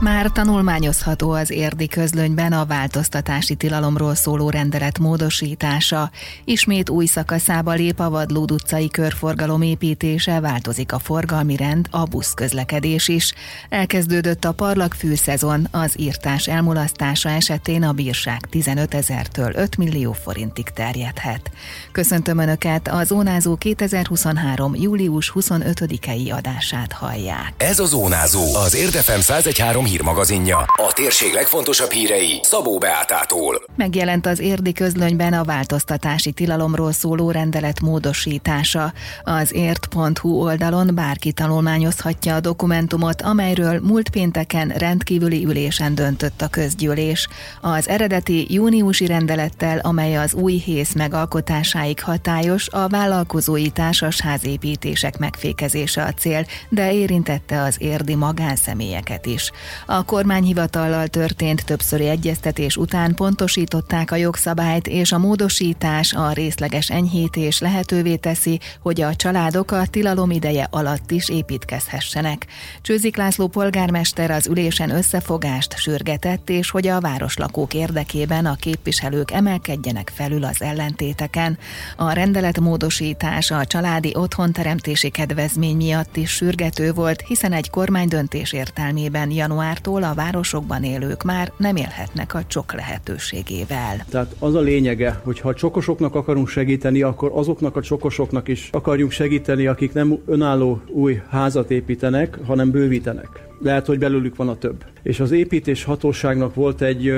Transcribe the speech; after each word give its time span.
Már 0.00 0.30
tanulmányozható 0.32 1.30
az 1.30 1.50
érdi 1.50 1.86
közlönyben 1.86 2.52
a 2.52 2.64
változtatási 2.64 3.54
tilalomról 3.54 4.14
szóló 4.14 4.50
rendelet 4.50 4.98
módosítása. 4.98 6.10
Ismét 6.44 6.90
új 6.90 7.06
szakaszába 7.06 7.72
lép 7.72 8.00
a 8.00 8.10
Vadlód 8.10 8.50
utcai 8.50 8.88
körforgalom 8.88 9.62
építése, 9.62 10.40
változik 10.40 10.92
a 10.92 10.98
forgalmi 10.98 11.56
rend, 11.56 11.86
a 11.90 12.04
buszközlekedés 12.04 13.08
is. 13.08 13.32
Elkezdődött 13.68 14.44
a 14.44 14.52
parlag 14.52 14.94
fűszezon, 14.94 15.68
az 15.70 15.92
írtás 15.96 16.46
elmulasztása 16.46 17.28
esetén 17.28 17.82
a 17.82 17.92
bírság 17.92 18.40
15 18.50 18.94
ezertől 18.94 19.52
5 19.54 19.76
millió 19.76 20.12
forintig 20.12 20.68
terjedhet. 20.68 21.50
Köszöntöm 21.92 22.38
Önöket, 22.38 22.88
a 22.88 23.04
Zónázó 23.04 23.56
2023. 23.56 24.74
július 24.74 25.32
25-i 25.34 26.32
adását 26.36 26.92
hallják. 26.92 27.52
Ez 27.56 27.78
a 27.78 27.84
Zónázó, 27.86 28.54
az 28.54 28.74
Érdefem 28.74 29.20
113 29.20 29.88
hírmagazinja. 29.90 30.58
A 30.58 30.92
térség 30.92 31.32
legfontosabb 31.32 31.90
hírei 31.90 32.40
Szabó 32.42 32.78
Beátától. 32.78 33.62
Megjelent 33.76 34.26
az 34.26 34.38
érdi 34.38 34.72
közlönyben 34.72 35.32
a 35.32 35.44
változtatási 35.44 36.32
tilalomról 36.32 36.92
szóló 36.92 37.30
rendelet 37.30 37.80
módosítása. 37.80 38.92
Az 39.22 39.54
ért.hu 39.54 40.28
oldalon 40.28 40.90
bárki 40.94 41.32
tanulmányozhatja 41.32 42.34
a 42.34 42.40
dokumentumot, 42.40 43.22
amelyről 43.22 43.80
múlt 43.80 44.10
pénteken 44.10 44.68
rendkívüli 44.68 45.44
ülésen 45.44 45.94
döntött 45.94 46.42
a 46.42 46.48
közgyűlés. 46.48 47.28
Az 47.60 47.88
eredeti 47.88 48.46
júniusi 48.54 49.06
rendelettel, 49.06 49.78
amely 49.78 50.16
az 50.16 50.34
új 50.34 50.52
hész 50.52 50.94
megalkotásáig 50.94 52.02
hatályos, 52.02 52.68
a 52.68 52.88
vállalkozói 52.88 53.70
társas 53.70 54.20
házépítések 54.20 55.18
megfékezése 55.18 56.02
a 56.02 56.12
cél, 56.12 56.46
de 56.68 56.92
érintette 56.92 57.62
az 57.62 57.76
érdi 57.78 58.14
magánszemélyeket 58.14 59.26
is. 59.26 59.50
A 59.86 60.04
kormányhivatallal 60.04 61.06
történt 61.06 61.64
többszöri 61.64 62.08
egyeztetés 62.08 62.76
után 62.76 63.14
pontosították 63.14 64.10
a 64.10 64.16
jogszabályt, 64.16 64.86
és 64.86 65.12
a 65.12 65.18
módosítás 65.18 66.12
a 66.12 66.32
részleges 66.32 66.90
enyhítés 66.90 67.60
lehetővé 67.60 68.16
teszi, 68.16 68.60
hogy 68.80 69.00
a 69.00 69.14
családok 69.14 69.70
a 69.70 69.86
tilalom 69.86 70.30
ideje 70.30 70.68
alatt 70.70 71.10
is 71.10 71.28
építkezhessenek. 71.28 72.46
Csőzik 72.82 73.16
László 73.16 73.46
polgármester 73.46 74.30
az 74.30 74.46
ülésen 74.46 74.90
összefogást 74.90 75.78
sürgetett, 75.78 76.50
és 76.50 76.70
hogy 76.70 76.86
a 76.86 77.00
városlakók 77.00 77.74
érdekében 77.74 78.46
a 78.46 78.54
képviselők 78.54 79.30
emelkedjenek 79.30 80.12
felül 80.14 80.44
az 80.44 80.62
ellentéteken. 80.62 81.58
A 81.96 82.12
rendelet 82.12 82.60
módosítás 82.60 83.50
a 83.50 83.64
családi 83.64 84.12
otthonteremtési 84.16 85.08
kedvezmény 85.10 85.76
miatt 85.76 86.16
is 86.16 86.30
sürgető 86.30 86.92
volt, 86.92 87.20
hiszen 87.20 87.52
egy 87.52 87.70
kormánydöntés 87.70 88.52
értelmében 88.52 89.30
január 89.30 89.69
januártól 89.70 90.02
a 90.02 90.14
városokban 90.14 90.84
élők 90.84 91.22
már 91.22 91.52
nem 91.56 91.76
élhetnek 91.76 92.34
a 92.34 92.44
csok 92.46 92.72
lehetőségével. 92.72 94.04
Tehát 94.08 94.34
az 94.38 94.54
a 94.54 94.60
lényege, 94.60 95.20
hogy 95.24 95.40
ha 95.40 95.54
csokosoknak 95.54 96.14
akarunk 96.14 96.48
segíteni, 96.48 97.02
akkor 97.02 97.30
azoknak 97.34 97.76
a 97.76 97.82
csokosoknak 97.82 98.48
is 98.48 98.68
akarjunk 98.72 99.10
segíteni, 99.10 99.66
akik 99.66 99.92
nem 99.92 100.18
önálló 100.26 100.80
új 100.86 101.22
házat 101.28 101.70
építenek, 101.70 102.38
hanem 102.46 102.70
bővítenek 102.70 103.48
lehet, 103.62 103.86
hogy 103.86 103.98
belőlük 103.98 104.36
van 104.36 104.48
a 104.48 104.58
több. 104.58 104.84
És 105.02 105.20
az 105.20 105.30
építés 105.30 105.84
hatóságnak 105.84 106.54
volt 106.54 106.82
egy, 106.82 107.14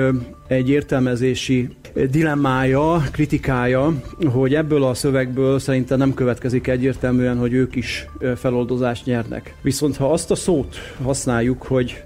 egy 0.47 0.69
értelmezési 0.69 1.69
dilemmája, 2.11 3.03
kritikája, 3.11 3.93
hogy 4.25 4.55
ebből 4.55 4.83
a 4.83 4.93
szövegből 4.93 5.59
szerintem 5.59 5.97
nem 5.97 6.13
következik 6.13 6.67
egyértelműen, 6.67 7.37
hogy 7.37 7.53
ők 7.53 7.75
is 7.75 8.07
feloldozást 8.35 9.05
nyernek. 9.05 9.55
Viszont 9.61 9.97
ha 9.97 10.11
azt 10.11 10.31
a 10.31 10.35
szót 10.35 10.75
használjuk, 11.03 11.63
hogy 11.63 12.03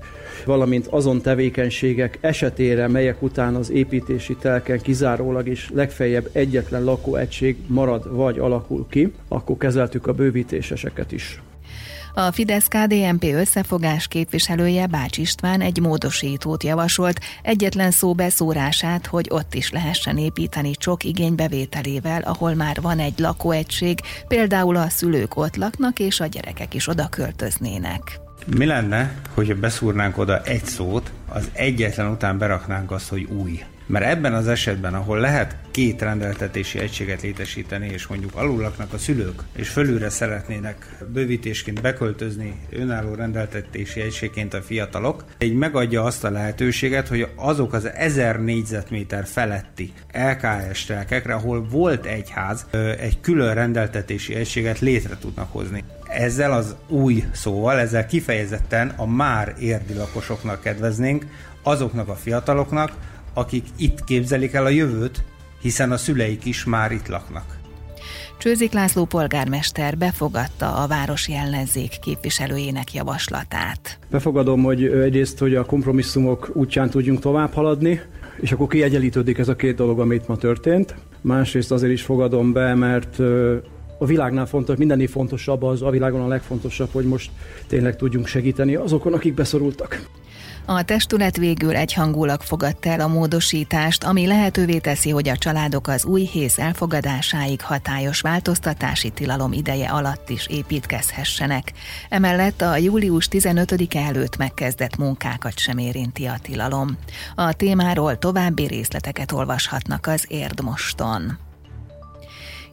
valamint 0.48 0.88
azon 0.88 1.22
tevékenységek 1.22 2.18
esetére, 2.22 2.88
melyek 2.88 3.22
után 3.22 3.56
az 3.56 3.70
építési 3.70 4.36
telken 4.36 4.82
kizárólag 4.82 5.48
is 5.48 5.70
legfeljebb 5.74 6.30
egyetlen 6.32 6.84
lakóegység 6.84 7.58
marad 7.68 8.16
vagy 8.16 8.40
alakul 8.40 8.86
ki, 8.90 9.14
akkor 9.28 9.58
kezeltük 9.58 10.08
a 10.08 10.14
bővítéseseket 10.14 11.12
is. 11.12 11.42
A 12.20 12.32
Fidesz-KDNP 12.32 13.24
összefogás 13.24 14.08
képviselője 14.08 14.88
Bács 14.88 15.18
István 15.18 15.62
egy 15.62 15.80
módosítót 15.80 16.64
javasolt, 16.64 17.20
egyetlen 17.42 17.92
szó 17.92 18.14
beszórását, 18.14 19.06
hogy 19.06 19.28
ott 19.30 19.54
is 19.54 19.72
lehessen 19.72 20.18
építeni 20.18 20.72
csok 20.72 21.04
igénybevételével, 21.04 22.22
ahol 22.22 22.54
már 22.54 22.82
van 22.82 23.00
egy 23.00 23.20
lakóegység, 23.20 24.00
például 24.28 24.76
a 24.76 24.90
szülők 24.90 25.38
ott 25.38 25.56
laknak 25.56 26.00
és 26.00 26.20
a 26.20 26.26
gyerekek 26.26 26.74
is 26.74 26.88
oda 26.88 27.08
költöznének. 27.10 28.27
Mi 28.56 28.66
lenne, 28.66 29.16
hogyha 29.34 29.56
beszúrnánk 29.56 30.18
oda 30.18 30.42
egy 30.44 30.66
szót, 30.66 31.12
az 31.30 31.50
egyetlen 31.54 32.12
után 32.12 32.38
beraknánk 32.38 32.92
azt, 32.92 33.10
hogy 33.10 33.24
új? 33.24 33.64
Mert 33.88 34.06
ebben 34.06 34.34
az 34.34 34.48
esetben, 34.48 34.94
ahol 34.94 35.20
lehet 35.20 35.56
két 35.72 36.02
rendeltetési 36.02 36.80
egységet 36.80 37.22
létesíteni, 37.22 37.88
és 37.88 38.08
mondjuk 38.08 38.36
alul 38.36 38.62
laknak 38.62 38.94
a 38.94 38.98
szülők, 38.98 39.42
és 39.56 39.70
fölülre 39.70 40.10
szeretnének 40.10 41.06
bővítésként 41.14 41.82
beköltözni 41.82 42.60
önálló 42.70 43.14
rendeltetési 43.14 44.02
egységként 44.02 44.54
a 44.54 44.62
fiatalok, 44.62 45.24
így 45.40 45.56
megadja 45.56 46.04
azt 46.04 46.24
a 46.24 46.30
lehetőséget, 46.30 47.08
hogy 47.08 47.28
azok 47.36 47.74
az 47.74 47.86
1000 47.86 48.40
négyzetméter 48.44 49.26
feletti 49.26 49.94
LKS 50.14 50.86
telkekre, 50.86 51.34
ahol 51.34 51.68
volt 51.70 52.06
egy 52.06 52.30
ház, 52.30 52.66
egy 53.00 53.20
külön 53.22 53.54
rendeltetési 53.54 54.36
egységet 54.36 54.80
létre 54.80 55.18
tudnak 55.20 55.52
hozni. 55.52 55.84
Ezzel 56.08 56.52
az 56.52 56.76
új 56.88 57.24
szóval, 57.32 57.80
ezzel 57.80 58.06
kifejezetten 58.06 58.94
a 58.96 59.06
már 59.06 59.56
érdi 59.60 59.94
lakosoknak 59.94 60.62
kedveznénk, 60.62 61.26
azoknak 61.64 62.08
a 62.08 62.16
fiataloknak, 62.16 62.92
akik 63.38 63.66
itt 63.76 64.04
képzelik 64.04 64.54
el 64.54 64.66
a 64.66 64.70
jövőt, 64.70 65.24
hiszen 65.62 65.92
a 65.92 65.98
szüleik 65.98 66.46
is 66.46 66.66
már 66.66 66.92
itt 66.92 67.08
laknak. 67.08 67.56
Csőzik 68.38 68.72
László 68.72 69.06
polgármester 69.06 69.98
befogadta 69.98 70.76
a 70.76 70.88
városi 70.88 71.34
ellenzék 71.36 72.00
képviselőjének 72.02 72.94
javaslatát. 72.94 74.00
Befogadom, 74.10 74.64
hogy 74.64 74.84
egyrészt, 74.86 75.40
hogy 75.40 75.56
a 75.56 75.66
kompromisszumok 75.66 76.50
útján 76.54 76.90
tudjunk 76.90 77.20
tovább 77.20 77.54
haladni, 77.54 78.02
és 78.40 78.52
akkor 78.52 78.68
kiegyenlítődik 78.68 79.38
ez 79.38 79.48
a 79.48 79.56
két 79.56 79.76
dolog, 79.76 80.00
amit 80.00 80.28
ma 80.28 80.36
történt. 80.36 80.96
Másrészt 81.22 81.72
azért 81.72 81.92
is 81.92 82.02
fogadom 82.02 82.54
be, 82.54 82.76
mert 82.76 83.20
a 83.98 84.06
világnál 84.06 84.46
fontos, 84.46 84.78
mindennél 84.78 85.08
fontosabb 85.08 85.64
az, 85.64 85.82
a 85.82 85.90
világon 85.90 86.22
a 86.22 86.28
legfontosabb, 86.28 86.90
hogy 86.92 87.06
most 87.06 87.32
tényleg 87.68 87.96
tudjunk 87.96 88.28
segíteni 88.28 88.76
azokon, 88.76 89.14
akik 89.14 89.34
beszorultak. 89.34 90.08
A 90.70 90.84
testület 90.84 91.38
végül 91.38 91.76
egyhangulag 91.76 92.42
fogadta 92.42 92.90
el 92.90 93.00
a 93.00 93.08
módosítást, 93.08 94.04
ami 94.04 94.28
lehetővé 94.28 94.78
teszi, 94.78 95.10
hogy 95.10 95.30
a 95.30 95.38
családok 95.38 95.88
az 95.88 96.06
új 96.06 96.22
hész 96.22 96.60
elfogadásáig 96.60 97.62
hatályos 97.62 98.22
változtatási 98.22 99.10
tilalom 99.10 99.54
ideje 99.54 99.90
alatt 99.90 100.30
is 100.30 100.48
építkezhessenek. 100.48 101.72
Emellett 102.10 102.62
a 102.62 102.78
július 102.78 103.28
15 103.28 103.72
-e 103.72 104.00
előtt 104.00 104.38
megkezdett 104.38 104.98
munkákat 104.98 105.60
sem 105.60 105.78
érinti 105.78 106.26
a 106.26 106.38
tilalom. 106.42 106.98
A 107.36 107.54
témáról 107.54 108.18
további 108.18 108.68
részleteket 108.68 109.32
olvashatnak 109.32 110.08
az 110.08 110.26
Érdmoston. 110.28 111.47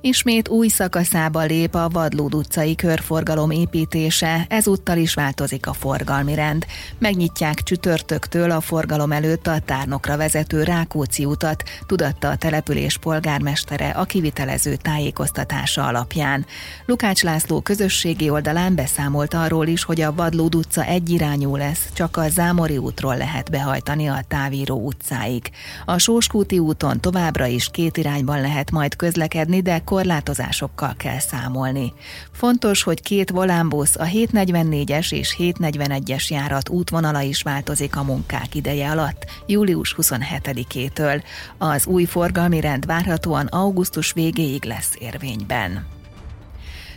Ismét 0.06 0.48
új 0.48 0.68
szakaszába 0.68 1.42
lép 1.42 1.74
a 1.74 1.88
Vadlód 1.88 2.34
utcai 2.34 2.74
körforgalom 2.74 3.50
építése, 3.50 4.46
ezúttal 4.48 4.96
is 4.96 5.14
változik 5.14 5.66
a 5.66 5.72
forgalmi 5.72 6.34
rend. 6.34 6.66
Megnyitják 6.98 7.62
csütörtöktől 7.62 8.50
a 8.50 8.60
forgalom 8.60 9.12
előtt 9.12 9.46
a 9.46 9.60
tárnokra 9.64 10.16
vezető 10.16 10.62
Rákóczi 10.62 11.24
utat, 11.24 11.62
tudatta 11.86 12.28
a 12.28 12.36
település 12.36 12.98
polgármestere 12.98 13.88
a 13.88 14.04
kivitelező 14.04 14.76
tájékoztatása 14.76 15.86
alapján. 15.86 16.46
Lukács 16.86 17.22
László 17.22 17.60
közösségi 17.60 18.30
oldalán 18.30 18.74
beszámolt 18.74 19.34
arról 19.34 19.66
is, 19.66 19.84
hogy 19.84 20.00
a 20.00 20.14
Vadlód 20.14 20.54
utca 20.54 20.84
egyirányú 20.84 21.56
lesz, 21.56 21.88
csak 21.92 22.16
a 22.16 22.28
Zámori 22.28 22.76
útról 22.76 23.16
lehet 23.16 23.50
behajtani 23.50 24.06
a 24.08 24.24
Távíró 24.28 24.80
utcáig. 24.80 25.50
A 25.84 25.98
Sóskúti 25.98 26.58
úton 26.58 27.00
továbbra 27.00 27.46
is 27.46 27.68
két 27.70 27.96
irányban 27.96 28.40
lehet 28.40 28.70
majd 28.70 28.96
közlekedni, 28.96 29.60
de 29.60 29.80
korlátozásokkal 29.94 30.94
kell 30.96 31.18
számolni. 31.18 31.92
Fontos, 32.32 32.82
hogy 32.82 33.02
két 33.02 33.30
volánbusz, 33.30 33.96
a 33.96 34.04
744-es 34.04 35.12
és 35.12 35.36
741-es 35.38 36.28
járat 36.28 36.68
útvonala 36.68 37.20
is 37.20 37.42
változik 37.42 37.96
a 37.96 38.02
munkák 38.02 38.54
ideje 38.54 38.90
alatt, 38.90 39.24
július 39.46 39.94
27-től. 39.98 41.22
Az 41.58 41.86
új 41.86 42.04
forgalmi 42.04 42.60
rend 42.60 42.86
várhatóan 42.86 43.46
augusztus 43.46 44.12
végéig 44.12 44.64
lesz 44.64 44.96
érvényben. 44.98 45.86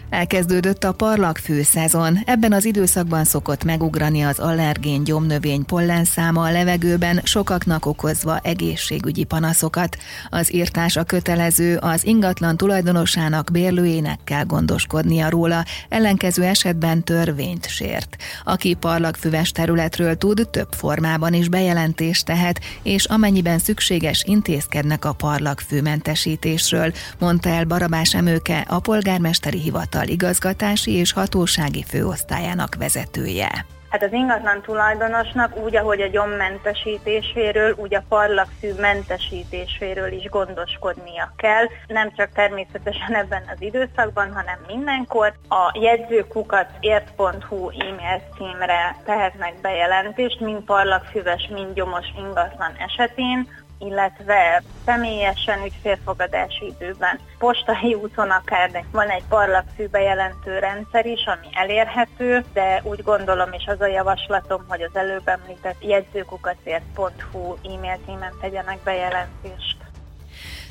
Elkezdődött 0.09 0.83
a 0.83 0.91
parlagfő 0.91 1.63
szezon. 1.63 2.19
Ebben 2.25 2.53
az 2.53 2.65
időszakban 2.65 3.23
szokott 3.23 3.63
megugrani 3.63 4.21
az 4.21 4.39
allergén 4.39 5.03
gyomnövény 5.03 5.65
pollenszáma 5.65 6.43
a 6.43 6.51
levegőben, 6.51 7.21
sokaknak 7.23 7.85
okozva 7.85 8.39
egészségügyi 8.43 9.23
panaszokat. 9.23 9.97
Az 10.29 10.53
írtás 10.53 10.95
a 10.95 11.03
kötelező, 11.03 11.77
az 11.77 12.05
ingatlan 12.05 12.57
tulajdonosának 12.57 13.49
bérlőjének 13.51 14.19
kell 14.23 14.43
gondoskodnia 14.43 15.29
róla, 15.29 15.65
ellenkező 15.89 16.43
esetben 16.43 17.03
törvényt 17.03 17.69
sért. 17.69 18.15
Aki 18.43 18.73
parlagfüves 18.73 19.51
területről 19.51 20.17
tud, 20.17 20.47
több 20.51 20.73
formában 20.73 21.33
is 21.33 21.49
bejelentést 21.49 22.25
tehet, 22.25 22.59
és 22.83 23.05
amennyiben 23.05 23.59
szükséges 23.59 24.23
intézkednek 24.27 25.05
a 25.05 25.13
parlagfőmentesítésről, 25.13 26.93
mondta 27.19 27.49
el 27.49 27.65
Barabás 27.65 28.13
Emőke, 28.13 28.65
a 28.67 28.79
polgármesteri 28.79 29.59
hivatal 29.59 29.96
hivatal 29.97 30.07
igazgatási 30.07 30.91
és 30.91 31.13
hatósági 31.13 31.83
főosztályának 31.83 32.75
vezetője. 32.75 33.65
Hát 33.89 34.03
az 34.03 34.11
ingatlan 34.11 34.61
tulajdonosnak 34.61 35.57
úgy, 35.57 35.75
ahogy 35.75 36.01
a 36.01 36.07
gyommentesítéséről, 36.07 37.75
úgy 37.77 37.95
a 37.95 38.03
parlagszű 38.09 38.73
mentesítéséről 38.79 40.11
is 40.11 40.29
gondoskodnia 40.29 41.33
kell. 41.37 41.65
Nem 41.87 42.11
csak 42.15 42.29
természetesen 42.33 43.15
ebben 43.15 43.43
az 43.53 43.61
időszakban, 43.61 44.33
hanem 44.33 44.57
mindenkor. 44.67 45.33
A 45.49 45.79
jegyzőkukat 45.81 46.67
ért.hu 46.79 47.69
e-mail 47.69 48.21
címre 48.37 48.95
tehetnek 49.05 49.53
bejelentést, 49.61 50.39
mind 50.39 50.61
parlagfüves, 50.61 51.49
mind 51.53 51.73
gyomos 51.73 52.05
ingatlan 52.17 52.71
esetén 52.87 53.47
illetve 53.79 54.63
személyesen 54.85 55.63
ügyfélfogadási 55.63 56.65
időben. 56.65 57.19
Postai 57.37 57.93
úton 57.93 58.29
akár 58.29 58.83
van 58.91 59.09
egy 59.09 59.23
parlagfűbe 59.29 60.01
jelentő 60.01 60.59
rendszer 60.59 61.05
is, 61.05 61.25
ami 61.25 61.47
elérhető, 61.51 62.45
de 62.53 62.81
úgy 62.83 63.03
gondolom, 63.03 63.51
és 63.51 63.65
az 63.65 63.81
a 63.81 63.87
javaslatom, 63.87 64.65
hogy 64.67 64.81
az 64.81 64.95
előbb 64.95 65.27
említett 65.27 65.83
jegyzőkukacért.hu 65.83 67.55
e-mail 67.63 67.99
címen 68.05 68.33
tegyenek 68.41 68.79
bejelentést. 68.83 69.76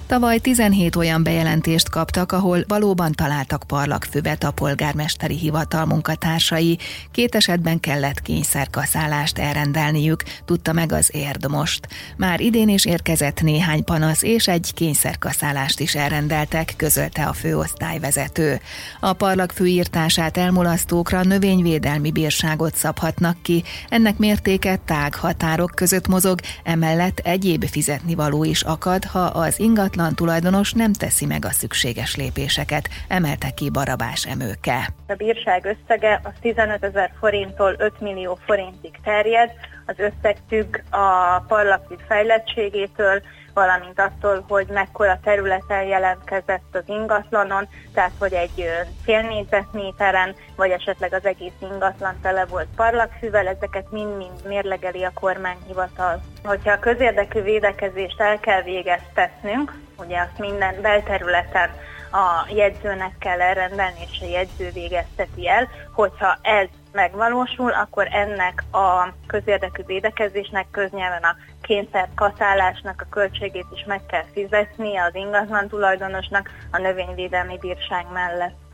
Tavaly 0.07 0.39
17 0.39 0.97
olyan 0.97 1.23
bejelentést 1.23 1.91
kaptak, 1.91 2.33
ahol 2.33 2.65
valóban 2.69 3.13
találtak 3.13 3.65
parlagfüvet 3.67 4.45
a 4.45 4.51
polgármesteri 4.51 5.37
hivatal 5.37 5.85
munkatársai. 5.85 6.79
Két 7.11 7.35
esetben 7.35 7.81
kellett 7.81 8.23
kényszerkaszálást 8.23 9.39
elrendelniük, 9.39 10.23
tudta 10.45 10.73
meg 10.73 10.93
az 10.93 11.11
érd 11.13 11.51
most. 11.51 11.89
Már 12.17 12.41
idén 12.41 12.69
is 12.69 12.85
érkezett 12.85 13.41
néhány 13.41 13.85
panasz, 13.85 14.23
és 14.23 14.49
egy 14.49 14.75
kényszerkaszálást 14.75 15.81
is 15.81 15.95
elrendeltek, 15.95 16.75
közölte 16.77 17.25
a 17.25 17.33
főosztályvezető. 17.33 18.61
A 19.01 19.13
parlagfű 19.13 19.65
írtását 19.65 20.37
elmulasztókra 20.37 21.23
növényvédelmi 21.23 22.11
bírságot 22.11 22.75
szabhatnak 22.75 23.43
ki, 23.43 23.65
ennek 23.89 24.19
mértéke 24.19 24.77
tág 24.85 25.15
határok 25.15 25.71
között 25.75 26.09
mozog, 26.09 26.41
emellett 26.65 27.19
egyéb 27.19 27.65
fizetnivaló 27.65 28.45
is 28.45 28.63
akad, 28.63 29.05
ha 29.05 29.21
az 29.21 29.61
ingatlan 29.61 29.95
ingatlan 29.97 30.15
tulajdonos 30.15 30.73
nem 30.73 30.93
teszi 30.93 31.27
meg 31.27 31.45
a 31.45 31.51
szükséges 31.51 32.17
lépéseket, 32.17 32.89
emelte 33.09 33.51
ki 33.51 33.71
Barabás 33.71 34.27
Emőke. 34.27 34.89
A 35.09 35.15
bírság 35.15 35.65
összege 35.65 36.21
az 36.25 36.33
15 36.41 36.85
ezer 36.85 37.13
forinttól 37.19 37.75
5 37.79 38.01
millió 38.01 38.39
forintig 38.47 38.99
terjed, 39.05 39.51
az 39.87 39.95
összeg 39.99 40.85
a 40.91 41.39
parlagvíz 41.49 41.99
fejlettségétől, 42.09 43.23
valamint 43.55 44.01
attól, 44.01 44.45
hogy 44.49 44.67
mekkora 44.67 45.19
területen 45.23 45.83
jelentkezett 45.83 46.73
az 46.73 46.83
ingatlanon, 46.87 47.69
tehát 47.95 48.13
hogy 48.19 48.33
egy 48.33 48.71
fél 49.05 49.21
négyzetméteren, 49.21 50.35
vagy 50.57 50.71
esetleg 50.71 51.13
az 51.13 51.25
egész 51.25 51.59
ingatlan 51.61 52.21
tele 52.23 52.45
volt 52.45 52.69
parlagfűvel, 52.77 53.47
ezeket 53.47 53.91
mind-mind 53.91 54.47
mérlegeli 54.47 55.05
a 55.05 55.13
kormányhivatal. 55.15 56.23
Hogyha 56.45 56.73
a 56.73 56.79
közérdekű 56.79 57.41
védekezést 57.41 58.21
el 58.21 58.41
kell 58.41 58.63
végeztetnünk, 58.63 59.79
ugye 59.99 60.21
azt 60.21 60.39
minden 60.39 60.81
belterületen 60.81 61.71
a 62.13 62.49
jegyzőnek 62.55 63.19
kell 63.19 63.41
elrendelni, 63.41 64.01
és 64.11 64.21
a 64.21 64.27
jegyző 64.27 64.71
végezteti 64.71 65.49
el, 65.49 65.69
hogyha 65.93 66.39
ez 66.43 66.67
megvalósul, 66.97 67.73
akkor 67.73 68.09
ennek 68.11 68.65
a 68.73 69.13
közérdekű 69.27 69.83
védekezésnek 69.87 70.67
köznyelven 70.71 71.23
a 71.23 71.37
kényszer 71.63 72.09
kaszálásnak 72.15 73.01
a 73.01 73.11
költségét 73.11 73.67
is 73.75 73.85
meg 73.87 74.07
kell 74.07 74.25
fizetnie 74.33 75.03
az 75.03 75.15
ingatlan 75.15 75.69
tulajdonosnak 75.69 76.51
a 76.71 76.79
növényvédelmi 76.79 77.59
bírság 77.59 78.07
mellett. 78.13 78.66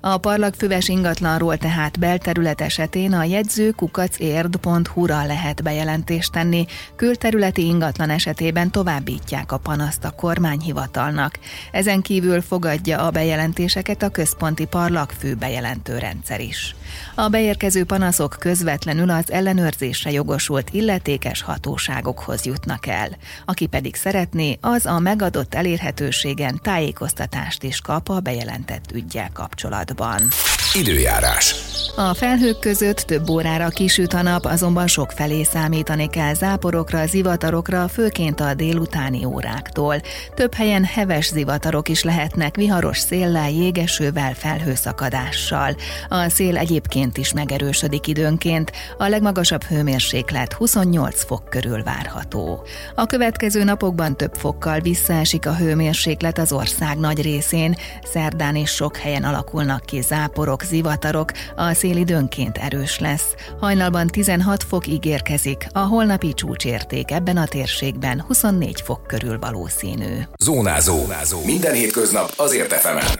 A 0.00 0.18
parlagfüves 0.18 0.88
ingatlanról 0.88 1.56
tehát 1.56 1.98
belterület 1.98 2.60
esetén 2.60 3.12
a 3.12 3.24
jegyző 3.24 3.70
kukacérd.hu-ra 3.70 5.26
lehet 5.26 5.62
bejelentést 5.62 6.32
tenni, 6.32 6.66
külterületi 6.96 7.64
ingatlan 7.64 8.10
esetében 8.10 8.70
továbbítják 8.70 9.52
a 9.52 9.58
panaszt 9.58 10.04
a 10.04 10.10
kormányhivatalnak. 10.10 11.38
Ezen 11.72 12.02
kívül 12.02 12.40
fogadja 12.40 12.98
a 13.06 13.10
bejelentéseket 13.10 14.02
a 14.02 14.08
központi 14.08 14.64
parlagfő 14.64 15.34
bejelentő 15.34 15.98
rendszer 15.98 16.40
is. 16.40 16.74
A 17.14 17.28
beérkező 17.28 17.84
panaszok 17.84 18.36
közvetlenül 18.38 19.10
az 19.10 19.30
ellenőrzésre 19.32 20.10
jogosult 20.10 20.70
illetékes 20.70 21.42
hatóságokhoz 21.42 22.44
jutnak 22.44 22.86
el. 22.86 23.08
Aki 23.44 23.66
pedig 23.66 23.94
szeretné, 23.94 24.58
az 24.60 24.86
a 24.86 24.98
megadott 24.98 25.54
elérhetőségen 25.54 26.60
tájékoztatást 26.62 27.62
is 27.62 27.80
kap 27.80 28.08
a 28.08 28.20
bejelentett 28.20 28.92
ügyel 28.92 29.30
kapcsolatban 29.32 29.49
kapcsolatban. 29.50 30.59
Időjárás. 30.74 31.70
A 31.96 32.14
felhők 32.14 32.58
között 32.58 32.96
több 32.96 33.28
órára 33.28 33.68
kisüt 33.68 34.12
a 34.12 34.22
nap, 34.22 34.44
azonban 34.44 34.86
sok 34.86 35.10
felé 35.10 35.42
számítani 35.42 36.08
kell 36.08 36.34
záporokra, 36.34 37.06
zivatarokra, 37.06 37.88
főként 37.88 38.40
a 38.40 38.54
délutáni 38.54 39.24
óráktól. 39.24 40.00
Több 40.34 40.54
helyen 40.54 40.84
heves 40.84 41.28
zivatarok 41.28 41.88
is 41.88 42.02
lehetnek 42.02 42.56
viharos 42.56 42.98
széllel, 42.98 43.50
jégesővel, 43.50 44.34
felhőszakadással. 44.34 45.76
A 46.08 46.28
szél 46.28 46.56
egyébként 46.56 47.16
is 47.16 47.32
megerősödik 47.32 48.06
időnként, 48.06 48.72
a 48.98 49.08
legmagasabb 49.08 49.62
hőmérséklet 49.62 50.52
28 50.52 51.24
fok 51.24 51.48
körül 51.48 51.82
várható. 51.82 52.66
A 52.94 53.06
következő 53.06 53.64
napokban 53.64 54.16
több 54.16 54.34
fokkal 54.34 54.80
visszaesik 54.80 55.46
a 55.46 55.56
hőmérséklet 55.56 56.38
az 56.38 56.52
ország 56.52 56.98
nagy 56.98 57.22
részén, 57.22 57.76
szerdán 58.12 58.56
is 58.56 58.70
sok 58.70 58.96
helyen 58.96 59.24
alakulnak 59.24 59.84
ki 59.84 60.00
záporok, 60.00 60.59
záporok, 60.60 60.64
zivatarok, 60.64 61.32
a 61.56 61.74
szél 61.74 61.96
időnként 61.96 62.56
erős 62.56 62.98
lesz. 62.98 63.34
Hajnalban 63.60 64.06
16 64.06 64.62
fok 64.62 64.86
ígérkezik, 64.86 65.66
a 65.72 65.78
holnapi 65.78 66.34
csúcsérték 66.34 67.10
ebben 67.10 67.36
a 67.36 67.46
térségben 67.46 68.24
24 68.26 68.80
fok 68.80 69.06
körül 69.06 69.38
valószínű. 69.38 70.20
Zónázó. 70.38 70.98
Zónázó. 70.98 71.44
Minden 71.44 71.74
hétköznap 71.74 72.32
azért 72.36 72.72
efemen. 72.72 73.04